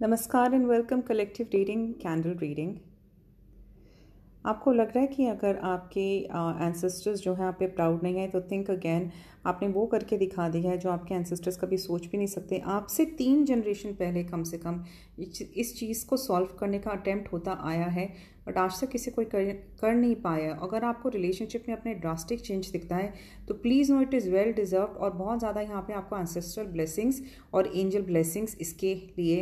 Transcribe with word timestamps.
नमस्कार 0.00 0.54
and 0.54 0.66
welcome 0.66 1.00
collective 1.00 1.46
reading 1.52 1.88
candle 1.94 2.36
reading 2.38 2.74
आपको 4.44 4.72
लग 4.72 4.92
रहा 4.94 5.00
है 5.00 5.06
कि 5.06 5.26
अगर 5.26 5.56
आपके 5.64 6.04
एंसेस्टर्स 6.66 7.20
जो 7.20 7.34
हैं 7.34 7.44
आप 7.46 7.56
पे 7.58 7.66
प्राउड 7.68 8.02
नहीं 8.02 8.16
है 8.16 8.28
तो 8.28 8.40
थिंक 8.50 8.70
अगेन 8.70 9.10
आपने 9.46 9.68
वो 9.68 9.86
करके 9.86 10.16
दिखा 10.18 10.48
दिया 10.48 10.70
है 10.70 10.78
जो 10.78 10.90
आपके 10.90 11.14
एंसेस्टर्स 11.14 11.56
कभी 11.58 11.76
सोच 11.78 12.06
भी 12.06 12.18
नहीं 12.18 12.26
सकते। 12.28 12.58
आपसे 12.66 13.04
तीन 13.18 13.44
जनरेशन 13.44 13.92
पहले 13.94 14.24
कम 14.24 14.42
से 14.44 14.58
कम 14.58 14.82
इस 15.18 15.74
चीज़ 15.78 16.06
को 16.06 16.16
सॉल्व 16.16 16.56
करने 16.60 16.78
का 16.78 16.90
अटैम्प्ट 16.90 17.32
होता 17.32 17.58
आया 17.64 17.86
है 17.88 18.06
बट 18.46 18.58
आज 18.58 18.80
तक 18.80 18.88
किसी 18.88 19.10
कोई 19.10 19.24
कर, 19.24 19.52
कर 19.80 19.94
नहीं 19.94 20.14
पाया। 20.16 20.52
अगर 20.62 20.84
आपको 20.84 21.08
रिलेशनशिप 21.08 21.64
में 21.68 21.74
अपने 21.76 21.94
ड्रास्टिक 21.96 22.40
चेंज 22.40 22.70
दिखता 22.72 22.96
है 22.96 23.12
तो 23.48 23.54
please 23.56 23.92
know 23.92 24.00
it 24.02 24.14
is 24.14 24.30
well 24.30 24.52
deserve 24.52 24.84
और 24.84 25.10
बहुत 25.12 25.38
ज़्यादा 25.38 25.60
यहाँ 25.60 25.82
पे 25.82 25.92
आपको 25.94 26.18
एंसेस्टर 26.18 26.64
ब्लेसिंग्स 26.68 27.22
और 27.54 27.70
एंजल 27.74 28.02
ब्लेसिंग्स 28.04 28.56
इसके 28.60 28.94
लिए 29.18 29.36